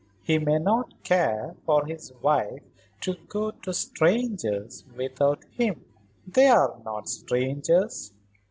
He 0.23 0.39
may 0.39 0.57
not 0.57 1.03
care 1.03 1.53
for 1.63 1.85
his 1.85 2.11
wife 2.23 2.63
to 3.01 3.17
go 3.27 3.51
to 3.51 3.71
strangers 3.71 4.83
without 4.97 5.45
him." 5.51 5.85
"They 6.25 6.47
are 6.47 6.81
not 6.83 7.07
strangers. 7.07 8.11